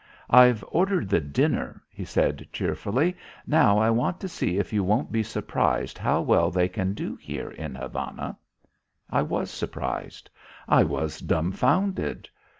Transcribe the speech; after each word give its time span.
"I've 0.31 0.65
ordered 0.71 1.09
the 1.09 1.19
dinner," 1.19 1.83
he 1.87 2.05
said 2.05 2.47
cheerfully. 2.51 3.15
"Now 3.45 3.77
I 3.77 3.91
want 3.91 4.19
to 4.21 4.27
see 4.27 4.57
if 4.57 4.73
you 4.73 4.83
won't 4.83 5.11
be 5.11 5.21
surprised 5.21 5.99
how 5.99 6.21
well 6.21 6.49
they 6.49 6.67
can 6.67 6.95
do 6.95 7.15
here 7.17 7.51
in 7.51 7.75
Havana." 7.75 8.39
I 9.11 9.21
was 9.21 9.51
surprised. 9.51 10.27
I 10.67 10.81
was 10.83 11.19
dumfounded. 11.19 12.27